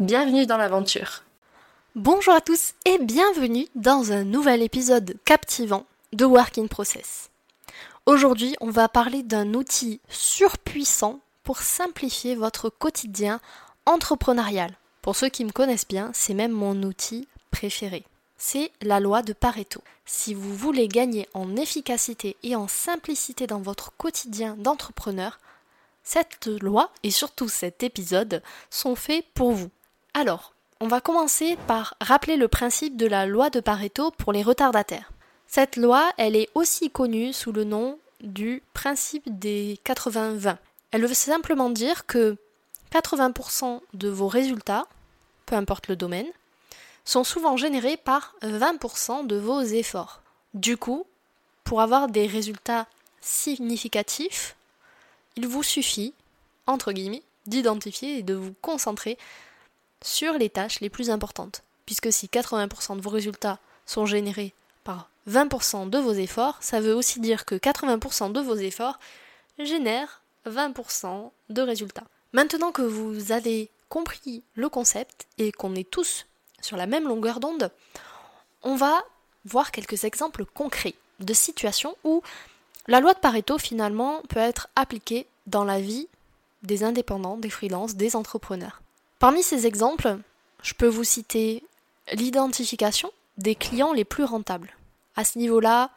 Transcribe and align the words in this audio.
Bienvenue 0.00 0.44
dans 0.44 0.56
l'aventure. 0.56 1.22
Bonjour 1.94 2.34
à 2.34 2.40
tous 2.40 2.74
et 2.84 2.98
bienvenue 2.98 3.68
dans 3.76 4.10
un 4.10 4.24
nouvel 4.24 4.60
épisode 4.60 5.14
captivant 5.24 5.86
de 6.12 6.24
Work 6.24 6.58
in 6.58 6.66
Process. 6.66 7.30
Aujourd'hui, 8.04 8.56
on 8.60 8.70
va 8.70 8.88
parler 8.88 9.22
d'un 9.22 9.54
outil 9.54 10.00
surpuissant 10.08 11.20
pour 11.44 11.58
simplifier 11.58 12.34
votre 12.34 12.70
quotidien 12.70 13.40
entrepreneurial. 13.86 14.72
Pour 15.00 15.14
ceux 15.14 15.28
qui 15.28 15.44
me 15.44 15.52
connaissent 15.52 15.86
bien, 15.86 16.10
c'est 16.12 16.34
même 16.34 16.50
mon 16.50 16.82
outil 16.82 17.28
préféré. 17.52 18.02
C'est 18.36 18.72
la 18.82 18.98
loi 18.98 19.22
de 19.22 19.32
Pareto. 19.32 19.80
Si 20.06 20.34
vous 20.34 20.56
voulez 20.56 20.88
gagner 20.88 21.28
en 21.34 21.54
efficacité 21.54 22.36
et 22.42 22.56
en 22.56 22.66
simplicité 22.66 23.46
dans 23.46 23.60
votre 23.60 23.92
quotidien 23.96 24.56
d'entrepreneur, 24.58 25.38
cette 26.02 26.48
loi 26.48 26.90
et 27.04 27.12
surtout 27.12 27.48
cet 27.48 27.84
épisode 27.84 28.42
sont 28.70 28.96
faits 28.96 29.24
pour 29.34 29.52
vous. 29.52 29.70
Alors, 30.16 30.54
on 30.80 30.86
va 30.86 31.00
commencer 31.00 31.56
par 31.66 31.96
rappeler 32.00 32.36
le 32.36 32.46
principe 32.46 32.96
de 32.96 33.06
la 33.06 33.26
loi 33.26 33.50
de 33.50 33.58
Pareto 33.58 34.12
pour 34.12 34.32
les 34.32 34.44
retardataires. 34.44 35.10
Cette 35.48 35.76
loi, 35.76 36.12
elle 36.18 36.36
est 36.36 36.48
aussi 36.54 36.88
connue 36.88 37.32
sous 37.32 37.50
le 37.50 37.64
nom 37.64 37.98
du 38.20 38.62
principe 38.74 39.24
des 39.26 39.80
80-20. 39.84 40.56
Elle 40.92 41.04
veut 41.04 41.14
simplement 41.14 41.68
dire 41.68 42.06
que 42.06 42.36
80% 42.92 43.80
de 43.92 44.08
vos 44.08 44.28
résultats, 44.28 44.86
peu 45.46 45.56
importe 45.56 45.88
le 45.88 45.96
domaine, 45.96 46.28
sont 47.04 47.24
souvent 47.24 47.56
générés 47.56 47.96
par 47.96 48.36
20% 48.42 49.26
de 49.26 49.36
vos 49.36 49.60
efforts. 49.62 50.22
Du 50.54 50.76
coup, 50.76 51.06
pour 51.64 51.80
avoir 51.80 52.06
des 52.06 52.28
résultats 52.28 52.86
significatifs, 53.20 54.54
il 55.34 55.48
vous 55.48 55.64
suffit, 55.64 56.14
entre 56.68 56.92
guillemets, 56.92 57.24
d'identifier 57.46 58.18
et 58.18 58.22
de 58.22 58.34
vous 58.34 58.54
concentrer 58.62 59.18
sur 60.04 60.34
les 60.34 60.50
tâches 60.50 60.80
les 60.80 60.90
plus 60.90 61.10
importantes. 61.10 61.64
Puisque 61.86 62.12
si 62.12 62.26
80% 62.26 62.96
de 62.96 63.00
vos 63.00 63.10
résultats 63.10 63.58
sont 63.86 64.06
générés 64.06 64.54
par 64.84 65.08
20% 65.28 65.90
de 65.90 65.98
vos 65.98 66.12
efforts, 66.12 66.58
ça 66.60 66.80
veut 66.80 66.94
aussi 66.94 67.18
dire 67.18 67.44
que 67.44 67.54
80% 67.54 68.30
de 68.30 68.40
vos 68.40 68.54
efforts 68.54 69.00
génèrent 69.58 70.22
20% 70.46 71.30
de 71.48 71.62
résultats. 71.62 72.04
Maintenant 72.32 72.70
que 72.70 72.82
vous 72.82 73.32
avez 73.32 73.70
compris 73.88 74.42
le 74.54 74.68
concept 74.68 75.26
et 75.38 75.52
qu'on 75.52 75.74
est 75.74 75.90
tous 75.90 76.26
sur 76.60 76.76
la 76.76 76.86
même 76.86 77.08
longueur 77.08 77.40
d'onde, 77.40 77.70
on 78.62 78.76
va 78.76 79.02
voir 79.46 79.70
quelques 79.70 80.04
exemples 80.04 80.44
concrets 80.44 80.94
de 81.20 81.32
situations 81.32 81.96
où 82.04 82.22
la 82.88 83.00
loi 83.00 83.14
de 83.14 83.18
Pareto 83.18 83.56
finalement 83.56 84.20
peut 84.28 84.40
être 84.40 84.68
appliquée 84.76 85.26
dans 85.46 85.64
la 85.64 85.80
vie 85.80 86.08
des 86.62 86.84
indépendants, 86.84 87.36
des 87.36 87.50
freelances, 87.50 87.94
des 87.94 88.16
entrepreneurs. 88.16 88.82
Parmi 89.18 89.42
ces 89.42 89.66
exemples, 89.66 90.18
je 90.62 90.74
peux 90.74 90.88
vous 90.88 91.04
citer 91.04 91.62
l'identification 92.12 93.10
des 93.38 93.54
clients 93.54 93.92
les 93.92 94.04
plus 94.04 94.24
rentables. 94.24 94.74
À 95.16 95.24
ce 95.24 95.38
niveau-là, 95.38 95.90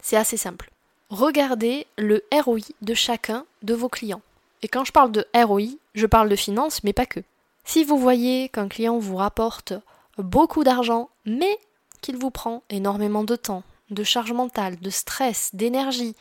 c'est 0.00 0.16
assez 0.16 0.36
simple. 0.36 0.70
Regardez 1.10 1.86
le 1.98 2.24
ROI 2.32 2.60
de 2.80 2.94
chacun 2.94 3.44
de 3.62 3.74
vos 3.74 3.88
clients. 3.88 4.22
Et 4.62 4.68
quand 4.68 4.84
je 4.84 4.92
parle 4.92 5.12
de 5.12 5.26
ROI, 5.34 5.76
je 5.94 6.06
parle 6.06 6.28
de 6.28 6.36
finances, 6.36 6.84
mais 6.84 6.92
pas 6.92 7.06
que. 7.06 7.20
Si 7.64 7.84
vous 7.84 7.98
voyez 7.98 8.48
qu'un 8.48 8.68
client 8.68 8.98
vous 8.98 9.16
rapporte 9.16 9.72
beaucoup 10.18 10.64
d'argent, 10.64 11.10
mais 11.24 11.58
qu'il 12.00 12.16
vous 12.16 12.30
prend 12.30 12.62
énormément 12.70 13.24
de 13.24 13.36
temps, 13.36 13.62
de 13.90 14.04
charge 14.04 14.32
mentale, 14.32 14.78
de 14.80 14.90
stress, 14.90 15.50
d'énergie, 15.54 16.16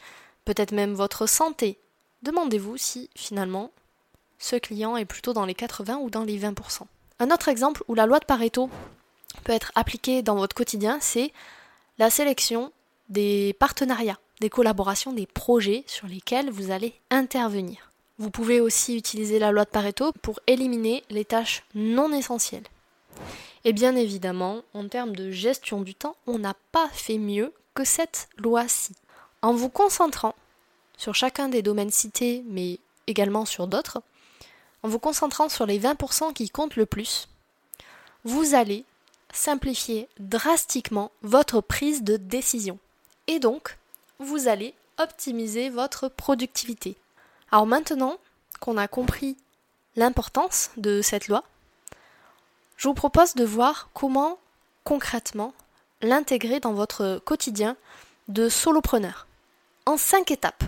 peut-être 0.45 0.71
même 0.71 0.93
votre 0.93 1.27
santé, 1.27 1.77
demandez-vous 2.23 2.77
si 2.77 3.09
finalement 3.15 3.71
ce 4.41 4.55
client 4.55 4.97
est 4.97 5.05
plutôt 5.05 5.33
dans 5.33 5.45
les 5.45 5.53
80 5.53 5.99
ou 5.99 6.09
dans 6.09 6.23
les 6.23 6.39
20%. 6.39 6.81
Un 7.19 7.31
autre 7.31 7.47
exemple 7.47 7.83
où 7.87 7.93
la 7.93 8.07
loi 8.07 8.19
de 8.19 8.25
Pareto 8.25 8.69
peut 9.43 9.53
être 9.53 9.71
appliquée 9.75 10.23
dans 10.23 10.35
votre 10.35 10.55
quotidien, 10.55 10.97
c'est 10.99 11.31
la 11.99 12.09
sélection 12.09 12.73
des 13.09 13.55
partenariats, 13.59 14.19
des 14.39 14.49
collaborations, 14.49 15.13
des 15.13 15.27
projets 15.27 15.83
sur 15.85 16.07
lesquels 16.07 16.49
vous 16.49 16.71
allez 16.71 16.95
intervenir. 17.11 17.91
Vous 18.17 18.31
pouvez 18.31 18.59
aussi 18.59 18.97
utiliser 18.97 19.37
la 19.37 19.51
loi 19.51 19.63
de 19.63 19.69
Pareto 19.69 20.11
pour 20.23 20.39
éliminer 20.47 21.03
les 21.11 21.25
tâches 21.25 21.63
non 21.75 22.11
essentielles. 22.11 22.67
Et 23.63 23.73
bien 23.73 23.95
évidemment, 23.95 24.63
en 24.73 24.87
termes 24.87 25.15
de 25.15 25.29
gestion 25.29 25.81
du 25.81 25.93
temps, 25.93 26.15
on 26.25 26.39
n'a 26.39 26.55
pas 26.71 26.89
fait 26.93 27.19
mieux 27.19 27.53
que 27.75 27.83
cette 27.83 28.27
loi-ci. 28.37 28.95
En 29.43 29.53
vous 29.53 29.69
concentrant 29.69 30.33
sur 30.97 31.13
chacun 31.13 31.47
des 31.47 31.61
domaines 31.61 31.91
cités, 31.91 32.43
mais 32.47 32.79
également 33.05 33.45
sur 33.45 33.67
d'autres, 33.67 34.01
en 34.83 34.89
vous 34.89 34.99
concentrant 34.99 35.49
sur 35.49 35.65
les 35.65 35.79
20% 35.79 36.33
qui 36.33 36.49
comptent 36.49 36.75
le 36.75 36.85
plus, 36.85 37.27
vous 38.23 38.55
allez 38.55 38.85
simplifier 39.33 40.07
drastiquement 40.19 41.11
votre 41.21 41.61
prise 41.61 42.03
de 42.03 42.17
décision. 42.17 42.77
Et 43.27 43.39
donc, 43.39 43.77
vous 44.19 44.47
allez 44.47 44.73
optimiser 44.97 45.69
votre 45.69 46.09
productivité. 46.09 46.95
Alors 47.51 47.65
maintenant 47.65 48.17
qu'on 48.59 48.77
a 48.77 48.87
compris 48.87 49.37
l'importance 49.95 50.69
de 50.77 51.01
cette 51.01 51.27
loi, 51.27 51.43
je 52.77 52.87
vous 52.87 52.93
propose 52.93 53.35
de 53.35 53.45
voir 53.45 53.89
comment 53.93 54.39
concrètement 54.83 55.53
l'intégrer 56.01 56.59
dans 56.59 56.73
votre 56.73 57.21
quotidien 57.25 57.75
de 58.27 58.49
solopreneur. 58.49 59.27
En 59.85 59.97
5 59.97 60.31
étapes, 60.31 60.63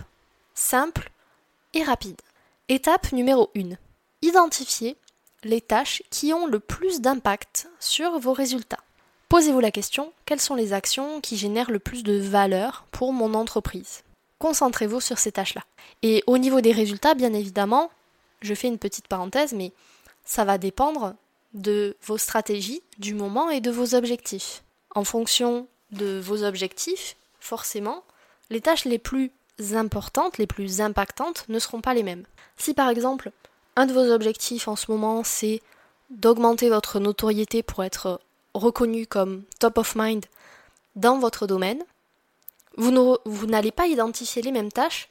simples 0.54 1.10
et 1.74 1.84
rapides. 1.84 2.22
Étape 2.70 3.12
numéro 3.12 3.50
1 3.56 3.76
identifiez 4.24 4.96
les 5.44 5.62
tâches 5.62 6.02
qui 6.10 6.34
ont 6.34 6.48
le 6.48 6.60
plus 6.60 7.02
d'impact 7.02 7.68
sur 7.80 8.18
vos 8.20 8.34
résultats. 8.34 8.80
Posez-vous 9.28 9.60
la 9.60 9.72
question, 9.72 10.14
quelles 10.26 10.40
sont 10.40 10.56
les 10.56 10.74
actions 10.74 11.20
qui 11.20 11.38
génèrent 11.38 11.72
le 11.72 11.80
plus 11.80 12.04
de 12.04 12.18
valeur 12.18 12.86
pour 12.92 13.12
mon 13.12 13.34
entreprise? 13.34 14.04
Concentrez-vous 14.40 15.02
sur 15.02 15.18
ces 15.18 15.32
tâches-là. 15.32 15.64
Et 16.04 16.24
au 16.28 16.38
niveau 16.38 16.62
des 16.62 16.72
résultats, 16.72 17.16
bien 17.16 17.34
évidemment, 17.34 17.92
je 18.42 18.54
fais 18.54 18.68
une 18.68 18.78
petite 18.78 19.08
parenthèse, 19.08 19.54
mais 19.54 19.74
ça 20.24 20.46
va 20.46 20.58
dépendre 20.58 21.16
de 21.54 21.98
vos 22.04 22.18
stratégies, 22.18 22.82
du 22.98 23.14
moment 23.14 23.50
et 23.50 23.62
de 23.62 23.72
vos 23.72 23.96
objectifs. 23.96 24.64
En 24.96 25.04
fonction 25.04 25.68
de 25.92 26.20
vos 26.20 26.44
objectifs, 26.44 27.16
forcément, 27.40 28.04
les 28.50 28.62
tâches 28.62 28.86
les 28.86 29.00
plus 29.00 29.32
importantes, 29.74 30.38
les 30.38 30.48
plus 30.48 30.82
impactantes 30.82 31.46
ne 31.50 31.60
seront 31.60 31.82
pas 31.82 31.94
les 31.94 32.04
mêmes. 32.04 32.26
Si 32.58 32.74
par 32.74 32.90
exemple, 32.90 33.32
un 33.76 33.86
de 33.86 33.94
vos 33.94 34.12
objectifs 34.12 34.68
en 34.68 34.76
ce 34.76 34.92
moment, 34.92 35.24
c'est 35.24 35.62
d'augmenter 36.10 36.70
votre 36.70 37.00
notoriété 37.00 37.64
pour 37.64 37.84
être 37.84 38.22
reconnu 38.54 39.08
comme 39.08 39.44
top 39.60 39.78
of 39.80 39.96
mind 39.96 40.26
dans 40.96 41.18
votre 41.18 41.48
domaine, 41.48 41.84
vous 42.76 43.48
n'allez 43.48 43.72
pas 43.72 43.88
identifier 43.88 44.42
les 44.42 44.52
mêmes 44.52 44.72
tâches 44.72 45.10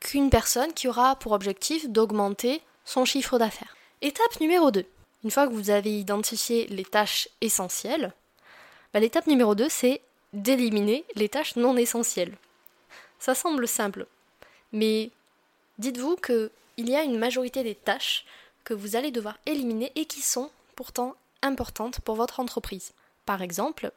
qu'une 0.00 0.30
personne 0.30 0.72
qui 0.72 0.88
aura 0.88 1.16
pour 1.16 1.32
objectif 1.32 1.88
d'augmenter 1.88 2.62
son 2.84 3.04
chiffre 3.04 3.38
d'affaires. 3.38 3.76
Étape 4.02 4.40
numéro 4.40 4.70
2. 4.70 4.84
Une 5.24 5.30
fois 5.30 5.46
que 5.46 5.52
vous 5.52 5.70
avez 5.70 5.98
identifié 5.98 6.66
les 6.66 6.84
tâches 6.84 7.28
essentielles, 7.40 8.12
bah, 8.92 9.00
l'étape 9.00 9.26
numéro 9.26 9.54
2, 9.54 9.68
c'est 9.68 10.02
d'éliminer 10.34 11.04
les 11.14 11.28
tâches 11.28 11.56
non 11.56 11.76
essentielles. 11.76 12.36
Ça 13.18 13.34
semble 13.34 13.66
simple, 13.66 14.06
mais 14.72 15.10
dites-vous 15.78 16.16
que 16.16 16.50
il 16.76 16.88
y 16.88 16.96
a 16.96 17.02
une 17.02 17.18
majorité 17.18 17.62
des 17.62 17.74
tâches 17.74 18.24
que 18.64 18.74
vous 18.74 18.96
allez 18.96 19.10
devoir 19.10 19.38
éliminer 19.46 19.92
et 19.94 20.06
qui 20.06 20.20
sont 20.20 20.50
pourtant 20.76 21.14
importantes 21.42 22.00
pour 22.00 22.16
votre 22.16 22.40
entreprise. 22.40 22.92
Par 23.26 23.42
exemple, 23.42 23.92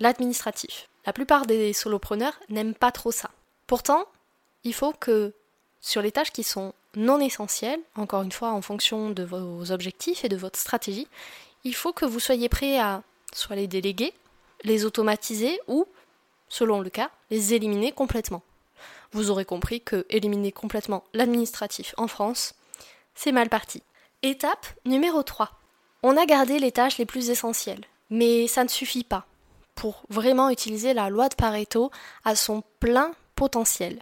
l'administratif. 0.00 0.88
La 1.06 1.12
plupart 1.12 1.46
des 1.46 1.72
solopreneurs 1.72 2.38
n'aiment 2.48 2.74
pas 2.74 2.92
trop 2.92 3.12
ça. 3.12 3.30
Pourtant, 3.66 4.06
il 4.62 4.74
faut 4.74 4.92
que 4.92 5.32
sur 5.80 6.00
les 6.00 6.12
tâches 6.12 6.30
qui 6.30 6.44
sont 6.44 6.72
non 6.96 7.20
essentielles, 7.20 7.80
encore 7.96 8.22
une 8.22 8.32
fois 8.32 8.50
en 8.50 8.62
fonction 8.62 9.10
de 9.10 9.22
vos 9.22 9.70
objectifs 9.70 10.24
et 10.24 10.28
de 10.28 10.36
votre 10.36 10.58
stratégie, 10.58 11.08
il 11.64 11.74
faut 11.74 11.92
que 11.92 12.04
vous 12.04 12.20
soyez 12.20 12.48
prêt 12.48 12.78
à 12.78 13.02
soit 13.32 13.56
les 13.56 13.66
déléguer, 13.66 14.14
les 14.62 14.84
automatiser 14.84 15.60
ou, 15.66 15.86
selon 16.48 16.80
le 16.80 16.90
cas, 16.90 17.10
les 17.30 17.52
éliminer 17.52 17.92
complètement 17.92 18.42
vous 19.12 19.30
aurez 19.30 19.44
compris 19.44 19.80
que 19.80 20.06
éliminer 20.10 20.52
complètement 20.52 21.04
l'administratif 21.12 21.94
en 21.96 22.08
France, 22.08 22.54
c'est 23.14 23.32
mal 23.32 23.48
parti. 23.48 23.82
Étape 24.22 24.66
numéro 24.84 25.22
3. 25.22 25.50
On 26.02 26.16
a 26.16 26.26
gardé 26.26 26.58
les 26.58 26.72
tâches 26.72 26.98
les 26.98 27.06
plus 27.06 27.30
essentielles, 27.30 27.84
mais 28.10 28.46
ça 28.46 28.64
ne 28.64 28.68
suffit 28.68 29.04
pas 29.04 29.26
pour 29.74 30.02
vraiment 30.08 30.50
utiliser 30.50 30.94
la 30.94 31.10
loi 31.10 31.28
de 31.28 31.34
Pareto 31.34 31.90
à 32.24 32.36
son 32.36 32.62
plein 32.80 33.12
potentiel. 33.36 34.00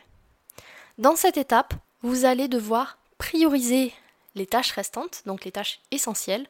Dans 0.98 1.16
cette 1.16 1.36
étape, 1.36 1.74
vous 2.02 2.24
allez 2.24 2.48
devoir 2.48 2.98
prioriser 3.18 3.92
les 4.34 4.46
tâches 4.46 4.72
restantes, 4.72 5.22
donc 5.26 5.44
les 5.44 5.52
tâches 5.52 5.80
essentielles, 5.90 6.46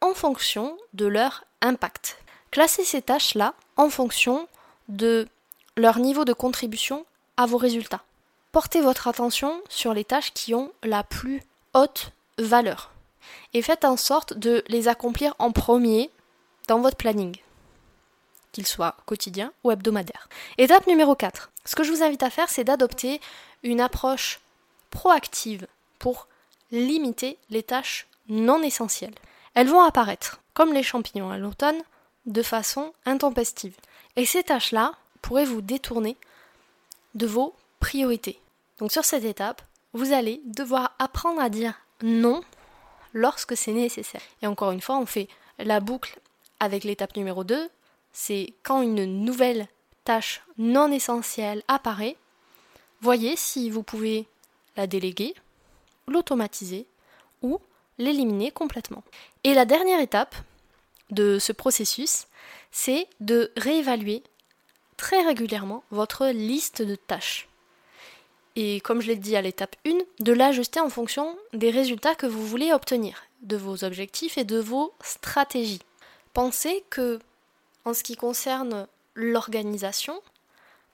en 0.00 0.14
fonction 0.14 0.76
de 0.92 1.06
leur 1.06 1.44
impact. 1.60 2.18
Classer 2.50 2.84
ces 2.84 3.02
tâches-là 3.02 3.54
en 3.76 3.90
fonction 3.90 4.48
de 4.88 5.28
leur 5.76 5.98
niveau 5.98 6.24
de 6.24 6.32
contribution 6.32 7.04
vos 7.46 7.58
résultats. 7.58 8.02
Portez 8.52 8.80
votre 8.80 9.08
attention 9.08 9.60
sur 9.68 9.94
les 9.94 10.04
tâches 10.04 10.32
qui 10.32 10.54
ont 10.54 10.72
la 10.82 11.04
plus 11.04 11.42
haute 11.74 12.12
valeur 12.38 12.90
et 13.52 13.62
faites 13.62 13.84
en 13.84 13.96
sorte 13.96 14.34
de 14.34 14.64
les 14.68 14.88
accomplir 14.88 15.34
en 15.38 15.52
premier 15.52 16.10
dans 16.66 16.80
votre 16.80 16.96
planning, 16.96 17.36
qu'il 18.52 18.66
soit 18.66 18.96
quotidien 19.06 19.52
ou 19.64 19.70
hebdomadaire. 19.70 20.28
Étape 20.58 20.86
numéro 20.86 21.14
4. 21.14 21.50
Ce 21.64 21.76
que 21.76 21.84
je 21.84 21.90
vous 21.90 22.02
invite 22.02 22.22
à 22.22 22.30
faire, 22.30 22.48
c'est 22.48 22.64
d'adopter 22.64 23.20
une 23.62 23.80
approche 23.80 24.40
proactive 24.90 25.66
pour 25.98 26.28
limiter 26.70 27.38
les 27.50 27.62
tâches 27.62 28.06
non 28.28 28.62
essentielles. 28.62 29.14
Elles 29.54 29.68
vont 29.68 29.82
apparaître, 29.82 30.40
comme 30.54 30.72
les 30.72 30.82
champignons 30.82 31.30
à 31.30 31.38
l'automne, 31.38 31.82
de 32.26 32.42
façon 32.42 32.92
intempestive. 33.06 33.76
Et 34.16 34.26
ces 34.26 34.42
tâches-là 34.42 34.92
pourraient 35.22 35.44
vous 35.44 35.62
détourner 35.62 36.16
de 37.14 37.26
vos 37.26 37.54
priorités. 37.80 38.40
Donc 38.78 38.92
sur 38.92 39.04
cette 39.04 39.24
étape, 39.24 39.62
vous 39.92 40.12
allez 40.12 40.40
devoir 40.44 40.94
apprendre 40.98 41.40
à 41.40 41.48
dire 41.48 41.74
non 42.02 42.42
lorsque 43.12 43.56
c'est 43.56 43.72
nécessaire. 43.72 44.20
Et 44.42 44.46
encore 44.46 44.72
une 44.72 44.80
fois, 44.80 44.98
on 44.98 45.06
fait 45.06 45.28
la 45.58 45.80
boucle 45.80 46.18
avec 46.60 46.84
l'étape 46.84 47.16
numéro 47.16 47.44
2, 47.44 47.68
c'est 48.12 48.54
quand 48.62 48.82
une 48.82 49.04
nouvelle 49.24 49.68
tâche 50.04 50.42
non 50.56 50.90
essentielle 50.90 51.62
apparaît, 51.68 52.16
voyez 53.00 53.36
si 53.36 53.70
vous 53.70 53.82
pouvez 53.82 54.26
la 54.76 54.86
déléguer, 54.86 55.34
l'automatiser 56.06 56.86
ou 57.42 57.58
l'éliminer 57.98 58.50
complètement. 58.50 59.04
Et 59.44 59.54
la 59.54 59.64
dernière 59.64 60.00
étape 60.00 60.34
de 61.10 61.38
ce 61.38 61.52
processus, 61.52 62.26
c'est 62.70 63.06
de 63.20 63.52
réévaluer 63.56 64.22
très 64.98 65.22
régulièrement 65.22 65.82
votre 65.90 66.26
liste 66.26 66.82
de 66.82 66.96
tâches. 66.96 67.48
Et 68.56 68.80
comme 68.80 69.00
je 69.00 69.06
l'ai 69.06 69.16
dit 69.16 69.36
à 69.36 69.40
l'étape 69.40 69.76
1, 69.86 69.92
de 70.20 70.32
l'ajuster 70.32 70.80
en 70.80 70.90
fonction 70.90 71.38
des 71.54 71.70
résultats 71.70 72.14
que 72.14 72.26
vous 72.26 72.46
voulez 72.46 72.72
obtenir, 72.72 73.22
de 73.40 73.56
vos 73.56 73.84
objectifs 73.84 74.36
et 74.36 74.44
de 74.44 74.58
vos 74.58 74.92
stratégies. 75.00 75.80
Pensez 76.34 76.84
que, 76.90 77.20
en 77.84 77.94
ce 77.94 78.02
qui 78.02 78.16
concerne 78.16 78.86
l'organisation, 79.14 80.20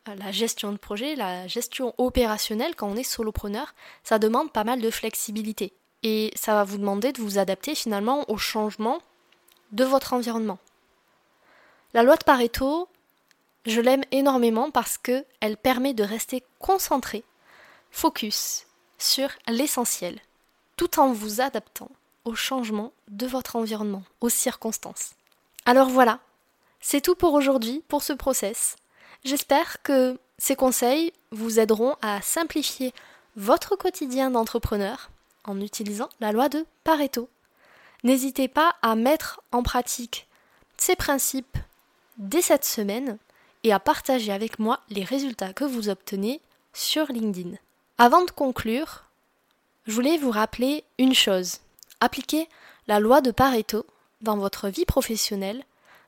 la 0.06 0.30
gestion 0.30 0.72
de 0.72 0.76
projet, 0.76 1.16
la 1.16 1.46
gestion 1.46 1.94
opérationnelle 1.96 2.76
quand 2.76 2.88
on 2.88 2.96
est 2.96 3.02
solopreneur, 3.02 3.74
ça 4.02 4.18
demande 4.18 4.52
pas 4.52 4.64
mal 4.64 4.80
de 4.80 4.90
flexibilité. 4.90 5.72
Et 6.02 6.30
ça 6.36 6.52
va 6.52 6.64
vous 6.64 6.76
demander 6.76 7.12
de 7.12 7.22
vous 7.22 7.38
adapter 7.38 7.74
finalement 7.74 8.30
au 8.30 8.36
changement 8.36 9.00
de 9.72 9.84
votre 9.84 10.12
environnement. 10.12 10.58
La 11.94 12.02
loi 12.02 12.16
de 12.16 12.24
Pareto, 12.24 12.88
je 13.66 13.81
l'aime 13.81 14.05
énormément 14.11 14.70
parce 14.70 14.99
qu'elle 14.99 15.56
permet 15.56 15.94
de 15.94 16.05
rester 16.05 16.43
concentré, 16.58 17.25
focus 17.90 18.66
sur 18.99 19.28
l'essentiel, 19.49 20.20
tout 20.76 21.00
en 21.00 21.12
vous 21.12 21.40
adaptant 21.40 21.90
au 22.25 22.34
changement 22.34 22.93
de 23.08 23.26
votre 23.26 23.56
environnement, 23.56 24.02
aux 24.20 24.28
circonstances. 24.28 25.12
Alors 25.66 25.88
voilà, 25.88 26.20
c'est 26.81 27.00
tout 27.00 27.14
pour 27.14 27.34
aujourd'hui, 27.34 27.82
pour 27.88 28.02
ce 28.02 28.12
process. 28.12 28.76
J'espère 29.25 29.82
que 29.82 30.19
ces 30.38 30.56
conseils 30.56 31.12
vous 31.31 31.58
aideront 31.58 31.96
à 32.02 32.20
simplifier 32.20 32.93
votre 33.37 33.76
quotidien 33.76 34.31
d'entrepreneur 34.31 35.10
en 35.44 35.60
utilisant 35.60 36.08
la 36.20 36.32
loi 36.32 36.49
de 36.49 36.67
Pareto. 36.84 37.28
N'hésitez 38.02 38.49
pas 38.49 38.75
à 38.82 38.94
mettre 38.96 39.40
en 39.52 39.62
pratique 39.62 40.26
ces 40.76 40.96
principes 40.96 41.56
dès 42.19 42.43
cette 42.43 42.64
semaine 42.64 43.19
et 43.64 43.72
à 43.72 43.81
partager 43.81 44.31
avec 44.31 44.58
moi 44.58 44.81
les 44.90 45.02
résultats 45.02 45.52
que 45.52 45.64
vous 45.64 45.88
obtenez 45.88 46.40
sur 46.72 47.06
LinkedIn. 47.06 47.56
Avant 47.99 48.25
de 48.25 48.31
conclure, 48.31 49.05
je 49.87 49.93
voulais 49.93 50.19
vous 50.19 50.31
rappeler 50.31 50.84
une 50.99 51.14
chose. 51.14 51.58
Appliquer 52.00 52.49
la 52.87 53.00
loi 53.00 53.20
de 53.20 53.31
Pareto 53.31 53.87
dans 54.20 54.37
votre 54.37 54.69
vie 54.69 54.84
professionnelle 54.84 55.64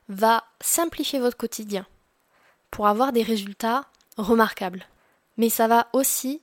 va 0.09 0.43
simplifier 0.61 1.19
votre 1.19 1.37
quotidien 1.37 1.85
pour 2.71 2.87
avoir 2.87 3.11
des 3.11 3.23
résultats 3.23 3.85
remarquables. 4.17 4.85
Mais 5.37 5.49
ça 5.49 5.67
va 5.67 5.87
aussi 5.93 6.41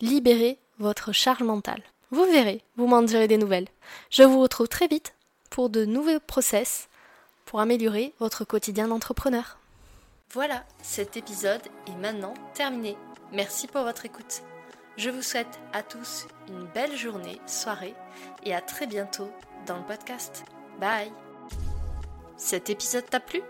libérer 0.00 0.58
votre 0.78 1.12
charge 1.12 1.42
mentale. 1.42 1.82
Vous 2.10 2.24
verrez, 2.24 2.62
vous 2.76 2.86
m'en 2.86 3.02
direz 3.02 3.28
des 3.28 3.38
nouvelles. 3.38 3.68
Je 4.10 4.22
vous 4.22 4.40
retrouve 4.40 4.68
très 4.68 4.88
vite 4.88 5.14
pour 5.48 5.70
de 5.70 5.84
nouveaux 5.84 6.20
process 6.20 6.88
pour 7.44 7.60
améliorer 7.60 8.12
votre 8.18 8.44
quotidien 8.44 8.88
d'entrepreneur. 8.88 9.59
Voilà, 10.32 10.64
cet 10.80 11.16
épisode 11.16 11.62
est 11.88 11.96
maintenant 11.96 12.34
terminé. 12.54 12.96
Merci 13.32 13.66
pour 13.66 13.82
votre 13.82 14.06
écoute. 14.06 14.42
Je 14.96 15.10
vous 15.10 15.22
souhaite 15.22 15.58
à 15.72 15.82
tous 15.82 16.28
une 16.48 16.66
belle 16.66 16.96
journée, 16.96 17.40
soirée 17.48 17.94
et 18.44 18.54
à 18.54 18.60
très 18.60 18.86
bientôt 18.86 19.28
dans 19.66 19.76
le 19.76 19.84
podcast. 19.84 20.44
Bye 20.78 21.10
Cet 22.36 22.70
épisode 22.70 23.10
t'a 23.10 23.18
plu? 23.18 23.42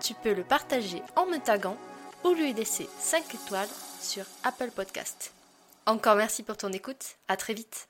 Tu 0.00 0.14
peux 0.14 0.32
le 0.32 0.44
partager 0.44 1.02
en 1.16 1.26
me 1.26 1.38
taguant 1.38 1.76
ou 2.22 2.34
lui 2.34 2.52
laisser 2.52 2.88
5 3.00 3.34
étoiles 3.34 3.68
sur 4.00 4.24
Apple 4.44 4.70
Podcast. 4.70 5.32
Encore 5.86 6.14
merci 6.14 6.44
pour 6.44 6.56
ton 6.56 6.70
écoute, 6.72 7.16
à 7.26 7.36
très 7.36 7.54
vite 7.54 7.88